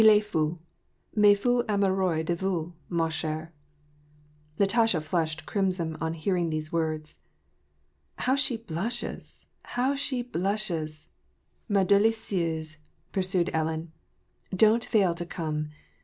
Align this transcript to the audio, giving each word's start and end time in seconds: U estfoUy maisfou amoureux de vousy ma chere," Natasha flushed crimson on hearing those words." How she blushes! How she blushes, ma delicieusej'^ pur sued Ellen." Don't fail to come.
U 0.01 0.07
estfoUy 0.07 0.57
maisfou 1.15 1.63
amoureux 1.69 2.25
de 2.25 2.35
vousy 2.35 2.73
ma 2.89 3.07
chere," 3.09 3.51
Natasha 4.57 4.99
flushed 4.99 5.45
crimson 5.45 5.95
on 5.97 6.15
hearing 6.15 6.49
those 6.49 6.71
words." 6.71 7.19
How 8.25 8.35
she 8.35 8.57
blushes! 8.57 9.45
How 9.61 9.93
she 9.93 10.23
blushes, 10.23 11.09
ma 11.69 11.83
delicieusej'^ 11.83 12.77
pur 13.11 13.21
sued 13.21 13.51
Ellen." 13.53 13.91
Don't 14.65 14.83
fail 14.83 15.13
to 15.13 15.23
come. 15.27 15.69